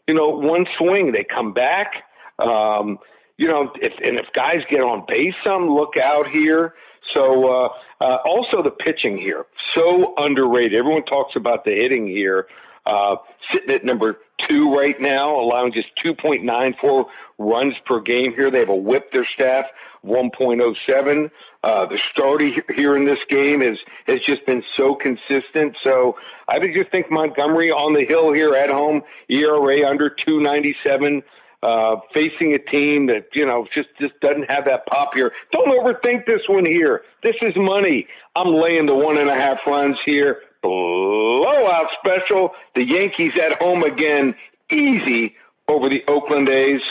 you 0.07 0.13
know, 0.13 0.29
one 0.29 0.65
swing. 0.77 1.11
They 1.11 1.23
come 1.23 1.53
back. 1.53 2.03
Um, 2.39 2.99
you 3.37 3.47
know, 3.47 3.71
if 3.81 3.93
and 4.03 4.19
if 4.19 4.31
guys 4.33 4.59
get 4.69 4.81
on 4.81 5.05
base, 5.07 5.33
some 5.45 5.69
look 5.69 5.97
out 5.97 6.27
here. 6.29 6.73
So 7.13 7.47
uh, 7.47 7.69
uh, 8.01 8.17
also 8.25 8.63
the 8.63 8.71
pitching 8.71 9.17
here, 9.17 9.45
so 9.75 10.13
underrated. 10.17 10.73
Everyone 10.73 11.03
talks 11.05 11.35
about 11.35 11.63
the 11.65 11.71
hitting 11.71 12.07
here. 12.07 12.47
Uh, 12.85 13.15
sitting 13.51 13.73
at 13.73 13.83
number 13.83 14.17
two 14.47 14.71
right 14.73 14.99
now, 14.99 15.39
allowing 15.39 15.73
just 15.73 15.87
2.94 16.05 17.05
runs 17.39 17.73
per 17.85 17.99
game 17.99 18.33
here. 18.35 18.51
They 18.51 18.59
have 18.59 18.69
a 18.69 18.75
whip 18.75 19.11
their 19.11 19.27
staff 19.33 19.65
1.07. 20.05 21.31
Uh, 21.63 21.85
the 21.87 21.99
starter 22.11 22.49
here 22.75 22.95
in 22.95 23.05
this 23.05 23.17
game 23.27 23.61
is 23.61 23.77
has 24.07 24.19
just 24.27 24.45
been 24.45 24.63
so 24.77 24.95
consistent. 24.95 25.75
So 25.83 26.15
I 26.47 26.59
just 26.59 26.91
think 26.91 27.09
Montgomery 27.09 27.71
on 27.71 27.93
the 27.93 28.05
hill 28.05 28.31
here 28.31 28.53
at 28.53 28.69
home, 28.69 29.01
ERA 29.29 29.87
under 29.89 30.09
297. 30.09 31.23
Uh, 31.65 31.95
facing 32.13 32.53
a 32.53 32.59
team 32.59 33.07
that 33.07 33.25
you 33.33 33.43
know 33.43 33.65
just 33.73 33.89
just 33.99 34.13
doesn't 34.19 34.47
have 34.51 34.65
that 34.65 34.85
pop 34.85 35.15
here. 35.15 35.31
Don't 35.51 35.69
overthink 35.69 36.27
this 36.27 36.41
one 36.47 36.63
here. 36.63 37.01
This 37.23 37.33
is 37.41 37.55
money. 37.55 38.05
I'm 38.35 38.53
laying 38.53 38.85
the 38.85 38.93
one 38.93 39.17
and 39.17 39.27
a 39.27 39.33
half 39.33 39.57
runs 39.65 39.97
here. 40.05 40.41
Blowout 40.61 41.87
special. 41.99 42.51
The 42.75 42.83
Yankees 42.83 43.31
at 43.43 43.53
home 43.59 43.81
again, 43.81 44.35
easy 44.71 45.33
over 45.67 45.89
the 45.89 46.03
Oakland 46.07 46.49
A's. 46.49 46.81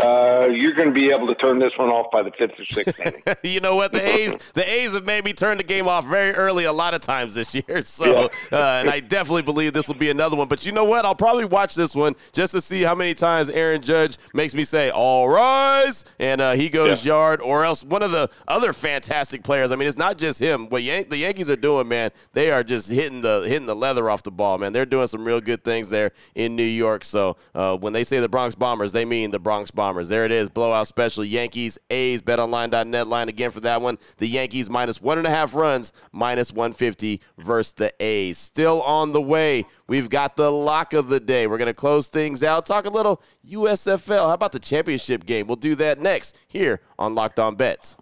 Uh, 0.00 0.46
you're 0.50 0.72
going 0.74 0.88
to 0.88 0.94
be 0.94 1.10
able 1.10 1.28
to 1.28 1.34
turn 1.36 1.60
this 1.60 1.70
one 1.76 1.88
off 1.88 2.10
by 2.10 2.24
the 2.24 2.32
fifth 2.32 2.58
or 2.58 2.64
sixth 2.64 2.98
inning. 2.98 3.22
you 3.44 3.60
know 3.60 3.76
what? 3.76 3.92
The 3.92 4.04
A's, 4.04 4.36
the 4.54 4.68
A's 4.68 4.94
have 4.94 5.04
made 5.04 5.24
me 5.24 5.32
turn 5.32 5.58
the 5.58 5.62
game 5.62 5.86
off 5.86 6.04
very 6.06 6.32
early 6.32 6.64
a 6.64 6.72
lot 6.72 6.92
of 6.92 7.00
times 7.00 7.34
this 7.34 7.54
year. 7.54 7.82
So, 7.92 8.24
uh, 8.50 8.56
and 8.80 8.90
I 8.90 8.98
definitely 9.00 9.42
believe 9.42 9.74
this 9.74 9.86
will 9.86 9.94
be 9.94 10.10
another 10.10 10.34
one. 10.34 10.48
But 10.48 10.64
you 10.66 10.72
know 10.72 10.84
what? 10.84 11.04
I'll 11.04 11.14
probably 11.14 11.44
watch 11.44 11.74
this 11.76 11.94
one 11.94 12.16
just 12.32 12.52
to 12.52 12.60
see 12.60 12.82
how 12.82 12.94
many 12.94 13.12
times 13.14 13.48
Aaron 13.50 13.80
Judge 13.82 14.16
makes 14.34 14.54
me 14.54 14.64
say 14.64 14.90
"All 14.90 15.28
rise" 15.28 16.04
and 16.18 16.40
uh, 16.40 16.52
he 16.52 16.68
goes 16.68 17.04
Yeah. 17.04 17.12
yard, 17.12 17.40
or 17.42 17.64
else 17.64 17.84
one 17.84 18.02
of 18.02 18.10
the 18.12 18.28
other 18.48 18.72
fantastic 18.72 19.42
players. 19.44 19.70
I 19.72 19.76
mean, 19.76 19.86
it's 19.88 19.96
not 19.98 20.16
just 20.18 20.40
him. 20.40 20.68
What 20.68 20.82
Yan- 20.82 21.08
the 21.10 21.18
Yankees 21.18 21.50
are 21.50 21.56
doing, 21.56 21.86
man, 21.86 22.10
they 22.32 22.50
are 22.50 22.64
just 22.64 22.90
hitting 22.90 23.20
the 23.20 23.42
hitting 23.46 23.66
the 23.66 23.76
leather 23.76 24.08
off 24.10 24.22
the 24.22 24.30
ball, 24.32 24.58
man. 24.58 24.72
They're 24.72 24.86
doing 24.86 25.06
some 25.06 25.24
real 25.24 25.40
good 25.40 25.62
things 25.62 25.90
there 25.90 26.12
in 26.34 26.56
New 26.56 26.62
York. 26.64 27.04
So, 27.04 27.36
uh, 27.54 27.76
when 27.76 27.92
they 27.92 28.04
say 28.04 28.18
the 28.20 28.28
Bronx 28.28 28.54
Bombers, 28.54 28.90
they 28.92 29.04
mean 29.04 29.30
the 29.30 29.38
Bronx 29.38 29.70
Bombers. 29.70 29.91
Bombers. 29.92 30.08
There 30.08 30.24
it 30.24 30.32
is. 30.32 30.48
Blowout 30.48 30.86
special. 30.86 31.22
Yankees, 31.22 31.78
A's, 31.90 32.22
betonline.net 32.22 33.06
line 33.08 33.28
again 33.28 33.50
for 33.50 33.60
that 33.60 33.82
one. 33.82 33.98
The 34.16 34.26
Yankees 34.26 34.70
minus 34.70 35.02
one 35.02 35.18
and 35.18 35.26
a 35.26 35.30
half 35.30 35.54
runs, 35.54 35.92
minus 36.12 36.50
150 36.50 37.20
versus 37.36 37.72
the 37.72 37.92
A's. 38.02 38.38
Still 38.38 38.80
on 38.80 39.12
the 39.12 39.20
way. 39.20 39.66
We've 39.88 40.08
got 40.08 40.36
the 40.36 40.50
lock 40.50 40.94
of 40.94 41.08
the 41.08 41.20
day. 41.20 41.46
We're 41.46 41.58
going 41.58 41.66
to 41.66 41.74
close 41.74 42.08
things 42.08 42.42
out. 42.42 42.64
Talk 42.64 42.86
a 42.86 42.90
little 42.90 43.20
USFL. 43.46 44.28
How 44.28 44.32
about 44.32 44.52
the 44.52 44.58
championship 44.58 45.26
game? 45.26 45.46
We'll 45.46 45.56
do 45.56 45.74
that 45.74 46.00
next 46.00 46.40
here 46.48 46.80
on 46.98 47.14
Locked 47.14 47.38
On 47.38 47.54
Bets. 47.54 47.98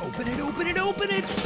Open 0.00 0.26
it, 0.26 0.40
open 0.40 0.68
it, 0.68 0.78
open 0.78 1.10
it. 1.10 1.36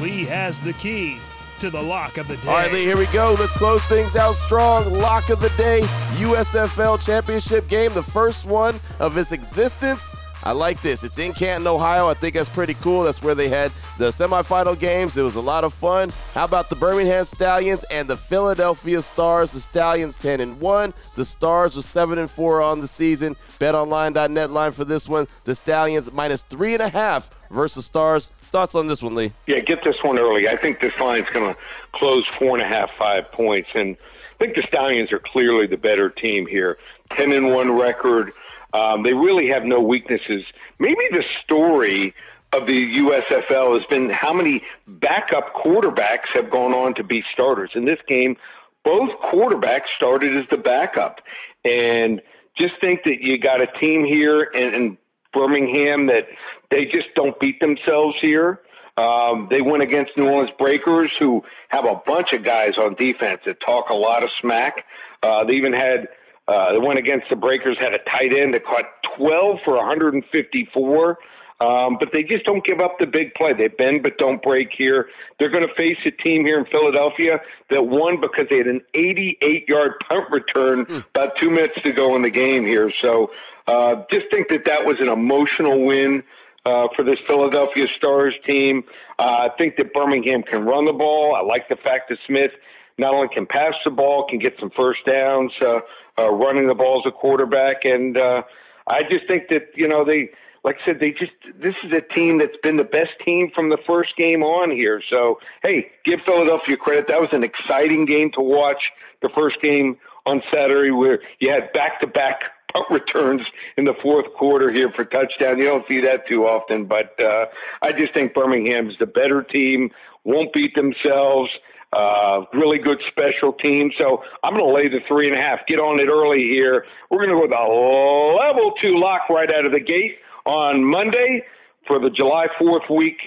Lee 0.00 0.24
has 0.24 0.60
the 0.60 0.72
key 0.72 1.20
to 1.64 1.70
the 1.70 1.82
lock 1.82 2.18
of 2.18 2.28
the 2.28 2.36
day. 2.36 2.50
All 2.50 2.56
right, 2.56 2.70
Lee, 2.70 2.84
here 2.84 2.98
we 2.98 3.06
go. 3.06 3.34
Let's 3.40 3.52
close 3.52 3.82
things 3.86 4.16
out 4.16 4.34
strong. 4.34 4.92
Lock 4.92 5.30
of 5.30 5.40
the 5.40 5.48
day, 5.56 5.80
USFL 6.16 7.02
championship 7.02 7.68
game, 7.68 7.90
the 7.94 8.02
first 8.02 8.44
one 8.44 8.78
of 9.00 9.16
its 9.16 9.32
existence. 9.32 10.14
I 10.42 10.52
like 10.52 10.82
this. 10.82 11.04
It's 11.04 11.16
in 11.16 11.32
Canton, 11.32 11.66
Ohio. 11.66 12.06
I 12.06 12.12
think 12.12 12.34
that's 12.34 12.50
pretty 12.50 12.74
cool. 12.74 13.02
That's 13.02 13.22
where 13.22 13.34
they 13.34 13.48
had 13.48 13.72
the 13.96 14.08
semifinal 14.08 14.78
games. 14.78 15.16
It 15.16 15.22
was 15.22 15.36
a 15.36 15.40
lot 15.40 15.64
of 15.64 15.72
fun. 15.72 16.12
How 16.34 16.44
about 16.44 16.68
the 16.68 16.76
Birmingham 16.76 17.24
Stallions 17.24 17.82
and 17.84 18.06
the 18.06 18.16
Philadelphia 18.18 19.00
Stars? 19.00 19.52
The 19.52 19.60
Stallions 19.60 20.16
10 20.16 20.40
and 20.40 20.60
1. 20.60 20.92
The 21.14 21.24
Stars 21.24 21.78
are 21.78 21.82
7 21.82 22.18
and 22.18 22.30
4 22.30 22.60
on 22.60 22.82
the 22.82 22.88
season. 22.88 23.36
BetOnline.net 23.58 24.50
line 24.50 24.72
for 24.72 24.84
this 24.84 25.08
one. 25.08 25.26
The 25.44 25.54
Stallions 25.54 26.12
minus 26.12 26.42
three 26.42 26.74
and 26.74 26.82
a 26.82 26.90
half 26.90 27.30
versus 27.50 27.86
Stars. 27.86 28.30
Thoughts 28.54 28.76
on 28.76 28.86
this 28.86 29.02
one, 29.02 29.16
Lee? 29.16 29.32
Yeah, 29.48 29.58
get 29.58 29.80
this 29.84 29.96
one 30.02 30.16
early. 30.16 30.48
I 30.48 30.56
think 30.56 30.78
this 30.78 30.96
line's 31.00 31.26
going 31.30 31.52
to 31.52 31.60
close 31.92 32.24
four 32.38 32.56
and 32.56 32.62
a 32.62 32.68
half, 32.68 32.88
five 32.96 33.32
points, 33.32 33.68
and 33.74 33.96
I 33.96 34.38
think 34.38 34.54
the 34.54 34.62
Stallions 34.68 35.10
are 35.10 35.18
clearly 35.18 35.66
the 35.66 35.76
better 35.76 36.08
team 36.08 36.46
here. 36.46 36.78
Ten 37.16 37.32
and 37.32 37.52
one 37.52 37.76
record. 37.76 38.30
Um, 38.72 39.02
they 39.02 39.12
really 39.12 39.48
have 39.48 39.64
no 39.64 39.80
weaknesses. 39.80 40.44
Maybe 40.78 41.00
the 41.10 41.24
story 41.42 42.14
of 42.52 42.68
the 42.68 42.96
USFL 42.98 43.76
has 43.76 43.84
been 43.90 44.08
how 44.10 44.32
many 44.32 44.62
backup 44.86 45.52
quarterbacks 45.56 46.28
have 46.34 46.48
gone 46.48 46.74
on 46.74 46.94
to 46.94 47.02
be 47.02 47.24
starters. 47.32 47.72
In 47.74 47.86
this 47.86 47.98
game, 48.06 48.36
both 48.84 49.10
quarterbacks 49.32 49.88
started 49.96 50.36
as 50.36 50.44
the 50.52 50.58
backup, 50.58 51.18
and 51.64 52.22
just 52.56 52.74
think 52.80 53.00
that 53.06 53.20
you 53.20 53.36
got 53.36 53.60
a 53.60 53.66
team 53.80 54.04
here 54.04 54.48
and, 54.54 54.76
in 54.76 54.98
Birmingham 55.34 56.06
that 56.06 56.24
they 56.70 56.84
just 56.84 57.08
don't 57.14 57.38
beat 57.40 57.60
themselves 57.60 58.16
here. 58.20 58.60
Um, 58.96 59.48
they 59.50 59.60
went 59.60 59.82
against 59.82 60.12
New 60.16 60.28
Orleans 60.28 60.50
Breakers, 60.58 61.10
who 61.18 61.42
have 61.68 61.84
a 61.84 62.00
bunch 62.06 62.28
of 62.32 62.44
guys 62.44 62.72
on 62.78 62.94
defense 62.94 63.40
that 63.44 63.56
talk 63.64 63.90
a 63.90 63.94
lot 63.94 64.22
of 64.22 64.30
smack. 64.40 64.84
Uh, 65.22 65.44
they 65.44 65.54
even 65.54 65.72
had 65.72 66.08
uh, 66.46 66.72
they 66.72 66.78
went 66.78 66.98
against 66.98 67.26
the 67.30 67.36
Breakers, 67.36 67.76
had 67.80 67.94
a 67.94 67.98
tight 68.10 68.34
end 68.34 68.54
that 68.54 68.64
caught 68.64 68.84
12 69.16 69.58
for 69.64 69.76
154. 69.76 71.18
Um, 71.60 71.96
but 72.00 72.08
they 72.12 72.24
just 72.24 72.44
don't 72.44 72.64
give 72.64 72.80
up 72.80 72.98
the 72.98 73.06
big 73.06 73.32
play. 73.34 73.52
They 73.52 73.68
bend 73.68 74.02
but 74.02 74.18
don't 74.18 74.42
break 74.42 74.70
here. 74.76 75.08
They're 75.38 75.50
going 75.50 75.66
to 75.66 75.74
face 75.74 75.96
a 76.04 76.10
team 76.10 76.44
here 76.44 76.58
in 76.58 76.66
Philadelphia 76.66 77.40
that 77.70 77.82
won 77.82 78.20
because 78.20 78.46
they 78.50 78.58
had 78.58 78.66
an 78.66 78.80
88 78.92 79.68
yard 79.68 79.92
punt 80.08 80.24
return 80.30 80.84
mm. 80.84 81.04
about 81.14 81.32
two 81.40 81.50
minutes 81.50 81.74
to 81.84 81.92
go 81.92 82.16
in 82.16 82.22
the 82.22 82.30
game 82.30 82.66
here. 82.66 82.92
So 83.02 83.30
uh, 83.66 84.02
just 84.10 84.26
think 84.30 84.48
that 84.48 84.64
that 84.66 84.84
was 84.84 84.96
an 85.00 85.08
emotional 85.08 85.84
win. 85.84 86.22
Uh, 86.66 86.88
for 86.96 87.04
this 87.04 87.18
Philadelphia 87.26 87.84
Stars 87.98 88.32
team. 88.46 88.84
Uh, 89.18 89.22
I 89.22 89.50
think 89.58 89.76
that 89.76 89.92
Birmingham 89.92 90.42
can 90.42 90.64
run 90.64 90.86
the 90.86 90.94
ball. 90.94 91.36
I 91.36 91.42
like 91.42 91.68
the 91.68 91.76
fact 91.76 92.08
that 92.08 92.16
Smith 92.26 92.52
not 92.98 93.14
only 93.14 93.28
can 93.28 93.46
pass 93.46 93.74
the 93.84 93.90
ball, 93.90 94.26
can 94.28 94.38
get 94.38 94.54
some 94.58 94.70
first 94.70 95.04
downs, 95.04 95.52
uh, 95.60 95.80
uh, 96.18 96.30
running 96.30 96.66
the 96.66 96.74
ball 96.74 97.02
as 97.04 97.08
a 97.08 97.12
quarterback, 97.12 97.84
and 97.84 98.16
uh, 98.16 98.42
I 98.86 99.02
just 99.02 99.26
think 99.26 99.48
that 99.48 99.68
you 99.74 99.88
know 99.88 100.04
they, 100.04 100.30
like 100.62 100.76
I 100.82 100.86
said, 100.86 101.00
they 101.00 101.10
just 101.10 101.32
this 101.60 101.74
is 101.82 101.92
a 101.92 102.00
team 102.14 102.38
that's 102.38 102.56
been 102.62 102.76
the 102.76 102.84
best 102.84 103.12
team 103.24 103.50
from 103.54 103.70
the 103.70 103.78
first 103.86 104.16
game 104.16 104.42
on 104.42 104.70
here. 104.70 105.02
So 105.10 105.40
hey, 105.62 105.90
give 106.04 106.20
Philadelphia 106.24 106.76
credit. 106.76 107.08
That 107.08 107.20
was 107.20 107.30
an 107.32 107.42
exciting 107.42 108.04
game 108.04 108.30
to 108.32 108.40
watch. 108.40 108.90
The 109.22 109.28
first 109.30 109.60
game 109.62 109.96
on 110.26 110.42
Saturday 110.52 110.90
where 110.90 111.20
you 111.40 111.50
had 111.50 111.72
back 111.72 112.00
to 112.00 112.06
back 112.06 112.44
punt 112.74 112.86
returns 112.90 113.42
in 113.76 113.84
the 113.84 113.94
fourth 114.02 114.26
quarter 114.36 114.72
here 114.72 114.90
for 114.94 115.04
touchdown. 115.04 115.58
You 115.58 115.64
don't 115.64 115.84
see 115.88 116.00
that 116.02 116.26
too 116.28 116.44
often, 116.44 116.86
but 116.86 117.14
uh, 117.24 117.46
I 117.82 117.92
just 117.92 118.14
think 118.14 118.34
Birmingham's 118.34 118.94
the 118.98 119.06
better 119.06 119.42
team. 119.42 119.90
Won't 120.24 120.52
beat 120.52 120.74
themselves. 120.74 121.50
Uh, 121.92 122.44
really 122.52 122.78
good 122.78 122.98
special 123.08 123.52
team. 123.52 123.90
So 123.98 124.22
I'm 124.42 124.54
going 124.54 124.66
to 124.66 124.74
lay 124.74 124.88
the 124.88 125.00
three 125.06 125.28
and 125.28 125.38
a 125.38 125.40
half. 125.40 125.60
Get 125.68 125.78
on 125.78 126.00
it 126.00 126.08
early 126.08 126.48
here. 126.50 126.86
We're 127.10 127.18
going 127.18 127.30
to 127.30 127.36
go 127.36 127.42
with 127.42 127.54
a 127.54 128.46
level 128.46 128.72
two 128.82 128.98
lock 128.98 129.28
right 129.30 129.50
out 129.52 129.64
of 129.64 129.72
the 129.72 129.80
gate 129.80 130.16
on 130.44 130.84
Monday 130.84 131.44
for 131.86 132.00
the 132.00 132.10
July 132.10 132.48
4th 132.60 132.90
week 132.94 133.18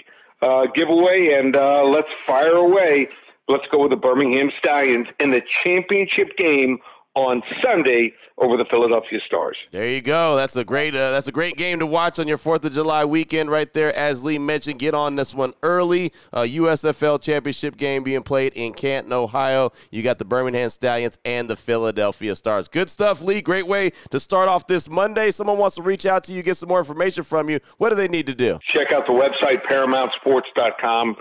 uh, 0.42 0.66
giveaway. 0.74 1.34
And 1.38 1.56
uh, 1.56 1.84
let's 1.84 2.08
fire 2.26 2.56
away. 2.56 3.08
Let's 3.48 3.64
go 3.72 3.80
with 3.80 3.90
the 3.90 3.96
Birmingham 3.96 4.50
Stallions 4.58 5.06
in 5.18 5.30
the 5.30 5.40
championship 5.64 6.36
game 6.36 6.78
on 7.18 7.42
Sunday 7.64 8.14
over 8.38 8.56
the 8.56 8.64
Philadelphia 8.70 9.18
Stars. 9.26 9.56
There 9.72 9.88
you 9.88 10.00
go. 10.00 10.36
That's 10.36 10.54
a 10.54 10.64
great 10.64 10.94
uh, 10.94 11.10
that's 11.10 11.26
a 11.26 11.32
great 11.32 11.56
game 11.56 11.80
to 11.80 11.86
watch 11.86 12.18
on 12.20 12.28
your 12.28 12.38
Fourth 12.38 12.64
of 12.64 12.72
July 12.72 13.04
weekend, 13.04 13.50
right 13.50 13.70
there. 13.72 13.94
As 13.94 14.22
Lee 14.22 14.38
mentioned, 14.38 14.78
get 14.78 14.94
on 14.94 15.16
this 15.16 15.34
one 15.34 15.52
early. 15.62 16.12
Uh, 16.32 16.42
USFL 16.42 17.20
championship 17.20 17.76
game 17.76 18.04
being 18.04 18.22
played 18.22 18.52
in 18.54 18.72
Canton, 18.72 19.12
Ohio. 19.12 19.72
You 19.90 20.02
got 20.02 20.18
the 20.18 20.24
Birmingham 20.24 20.70
Stallions 20.70 21.18
and 21.24 21.50
the 21.50 21.56
Philadelphia 21.56 22.36
Stars. 22.36 22.68
Good 22.68 22.88
stuff, 22.88 23.22
Lee. 23.22 23.40
Great 23.40 23.66
way 23.66 23.90
to 24.10 24.20
start 24.20 24.48
off 24.48 24.66
this 24.68 24.88
Monday. 24.88 25.32
Someone 25.32 25.58
wants 25.58 25.76
to 25.76 25.82
reach 25.82 26.06
out 26.06 26.22
to 26.24 26.32
you, 26.32 26.42
get 26.42 26.56
some 26.56 26.68
more 26.68 26.78
information 26.78 27.24
from 27.24 27.50
you. 27.50 27.58
What 27.78 27.90
do 27.90 27.96
they 27.96 28.08
need 28.08 28.26
to 28.26 28.34
do? 28.34 28.60
Check 28.72 28.92
out 28.94 29.06
the 29.06 29.12
website 29.12 29.62
ParamountSports.com. 29.68 31.16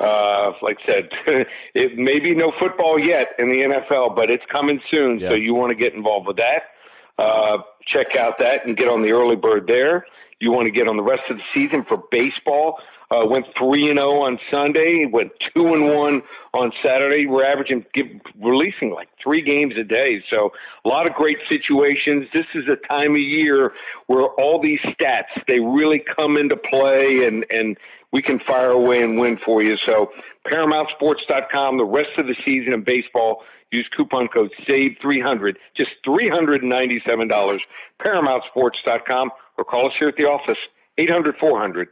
Uh, 0.00 0.52
like 0.62 0.78
I 0.84 0.92
said, 0.92 1.08
it 1.74 1.98
may 1.98 2.18
be 2.18 2.34
no 2.34 2.52
football 2.58 2.98
yet 2.98 3.28
in 3.38 3.48
the 3.48 3.62
NFL, 3.62 4.16
but 4.16 4.30
it's 4.30 4.44
coming 4.50 4.80
soon. 4.90 5.20
Yeah. 5.20 5.30
So 5.30 5.34
you 5.34 5.54
want 5.54 5.70
to 5.70 5.76
get 5.76 5.94
involved 5.94 6.26
with 6.26 6.38
that. 6.38 6.62
Uh, 7.18 7.58
check 7.86 8.16
out 8.18 8.38
that 8.38 8.66
and 8.66 8.76
get 8.76 8.88
on 8.88 9.02
the 9.02 9.10
early 9.10 9.36
bird 9.36 9.66
there. 9.66 10.06
You 10.40 10.52
want 10.52 10.64
to 10.66 10.70
get 10.70 10.88
on 10.88 10.96
the 10.96 11.02
rest 11.02 11.22
of 11.28 11.36
the 11.36 11.42
season 11.54 11.84
for 11.86 12.02
baseball. 12.10 12.78
Uh, 13.10 13.26
went 13.26 13.44
three 13.58 13.90
and 13.90 13.98
zero 13.98 14.20
oh 14.20 14.22
on 14.22 14.38
Sunday. 14.52 15.04
Went 15.04 15.32
two 15.54 15.66
and 15.66 15.88
one 15.88 16.22
on 16.54 16.72
Saturday. 16.82 17.26
We're 17.26 17.44
averaging 17.44 17.84
give, 17.92 18.06
releasing 18.40 18.90
like 18.90 19.08
three 19.22 19.42
games 19.42 19.74
a 19.78 19.82
day. 19.82 20.22
So 20.32 20.52
a 20.84 20.88
lot 20.88 21.08
of 21.08 21.14
great 21.14 21.38
situations. 21.50 22.28
This 22.32 22.46
is 22.54 22.64
a 22.68 22.76
time 22.88 23.10
of 23.10 23.20
year 23.20 23.72
where 24.06 24.28
all 24.38 24.62
these 24.62 24.78
stats 24.80 25.24
they 25.48 25.58
really 25.58 26.02
come 26.16 26.36
into 26.36 26.56
play, 26.56 27.24
and 27.26 27.44
and 27.50 27.76
we 28.12 28.22
can 28.22 28.40
fire 28.46 28.70
away 28.70 29.02
and 29.02 29.18
win 29.18 29.38
for 29.44 29.62
you. 29.62 29.76
So 29.86 30.10
ParamountSports.com. 30.46 31.78
The 31.78 31.84
rest 31.84 32.10
of 32.18 32.26
the 32.26 32.36
season 32.44 32.72
in 32.72 32.84
baseball. 32.84 33.42
Use 33.72 33.88
coupon 33.96 34.26
code 34.26 34.50
SAVE300, 34.68 35.54
just 35.76 35.90
$397. 36.04 37.58
ParamountSports.com 38.04 39.30
or 39.58 39.64
call 39.64 39.86
us 39.86 39.92
here 39.98 40.08
at 40.08 40.16
the 40.16 40.24
office, 40.24 40.58
800 40.98 41.36
400 41.38 41.88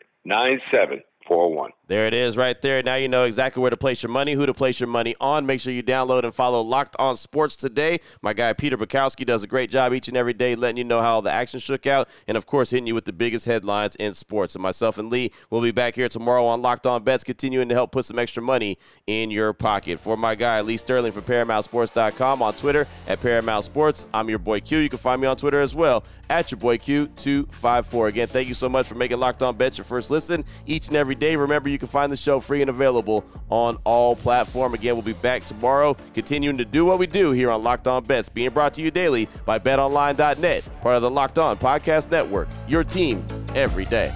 9741. 1.28 1.72
There 1.88 2.06
it 2.06 2.12
is 2.12 2.36
right 2.36 2.60
there. 2.60 2.82
Now 2.82 2.96
you 2.96 3.08
know 3.08 3.24
exactly 3.24 3.62
where 3.62 3.70
to 3.70 3.76
place 3.76 4.02
your 4.02 4.10
money, 4.10 4.34
who 4.34 4.44
to 4.44 4.52
place 4.52 4.78
your 4.78 4.88
money 4.88 5.16
on. 5.20 5.46
Make 5.46 5.60
sure 5.60 5.72
you 5.72 5.82
download 5.82 6.24
and 6.24 6.34
follow 6.34 6.60
Locked 6.60 6.94
On 6.98 7.16
Sports 7.16 7.56
today. 7.56 8.00
My 8.20 8.34
guy 8.34 8.52
Peter 8.52 8.76
Bukowski 8.76 9.24
does 9.24 9.42
a 9.42 9.46
great 9.46 9.70
job 9.70 9.94
each 9.94 10.06
and 10.08 10.16
every 10.16 10.34
day 10.34 10.54
letting 10.54 10.76
you 10.76 10.84
know 10.84 11.00
how 11.00 11.22
the 11.22 11.30
action 11.30 11.60
shook 11.60 11.86
out 11.86 12.08
and, 12.26 12.36
of 12.36 12.44
course, 12.44 12.70
hitting 12.70 12.86
you 12.86 12.94
with 12.94 13.06
the 13.06 13.12
biggest 13.12 13.46
headlines 13.46 13.96
in 13.96 14.12
sports. 14.12 14.54
And 14.54 14.62
myself 14.62 14.98
and 14.98 15.08
Lee 15.10 15.32
will 15.48 15.62
be 15.62 15.70
back 15.70 15.94
here 15.94 16.10
tomorrow 16.10 16.44
on 16.44 16.60
Locked 16.60 16.86
On 16.86 17.02
Bets, 17.02 17.24
continuing 17.24 17.70
to 17.70 17.74
help 17.74 17.92
put 17.92 18.04
some 18.04 18.18
extra 18.18 18.42
money 18.42 18.78
in 19.06 19.30
your 19.30 19.54
pocket. 19.54 19.98
For 19.98 20.16
my 20.16 20.34
guy 20.34 20.60
Lee 20.60 20.76
Sterling 20.76 21.12
from 21.12 21.24
ParamountSports.com 21.24 22.42
on 22.42 22.52
Twitter 22.54 22.86
at 23.06 23.20
Paramount 23.22 23.64
Sports, 23.64 24.06
I'm 24.12 24.28
your 24.28 24.38
boy 24.38 24.60
Q. 24.60 24.78
You 24.78 24.90
can 24.90 24.98
find 24.98 25.22
me 25.22 25.26
on 25.26 25.36
Twitter 25.36 25.60
as 25.60 25.74
well 25.74 26.04
at 26.28 26.50
your 26.50 26.58
boy 26.58 26.76
Q254. 26.76 28.08
Again, 28.08 28.28
thank 28.28 28.48
you 28.48 28.54
so 28.54 28.68
much 28.68 28.86
for 28.86 28.94
making 28.94 29.18
Locked 29.18 29.42
On 29.42 29.56
Bets 29.56 29.78
your 29.78 29.86
first 29.86 30.10
listen 30.10 30.44
each 30.66 30.88
and 30.88 30.96
every 30.96 31.14
day. 31.18 31.36
Remember, 31.36 31.68
you 31.68 31.78
can 31.78 31.88
find 31.88 32.10
the 32.10 32.16
show 32.16 32.40
free 32.40 32.60
and 32.60 32.70
available 32.70 33.24
on 33.50 33.76
all 33.84 34.16
platform. 34.16 34.74
Again, 34.74 34.94
we'll 34.94 35.02
be 35.02 35.12
back 35.12 35.44
tomorrow, 35.44 35.96
continuing 36.14 36.58
to 36.58 36.64
do 36.64 36.84
what 36.84 36.98
we 36.98 37.06
do 37.06 37.32
here 37.32 37.50
on 37.50 37.62
Locked 37.62 37.86
On 37.86 38.02
Bets, 38.02 38.28
being 38.28 38.50
brought 38.50 38.74
to 38.74 38.82
you 38.82 38.90
daily 38.90 39.28
by 39.44 39.58
BetOnline.net, 39.58 40.80
part 40.80 40.96
of 40.96 41.02
the 41.02 41.10
Locked 41.10 41.38
On 41.38 41.56
Podcast 41.58 42.10
Network. 42.10 42.48
Your 42.66 42.84
team 42.84 43.24
every 43.54 43.84
day. 43.84 44.12